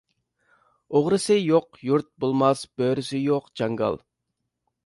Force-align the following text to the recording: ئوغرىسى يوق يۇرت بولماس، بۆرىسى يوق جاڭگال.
ئوغرىسى 0.99 1.37
يوق 1.41 1.79
يۇرت 1.89 2.09
بولماس، 2.25 2.65
بۆرىسى 2.81 3.23
يوق 3.29 3.55
جاڭگال. 3.63 4.01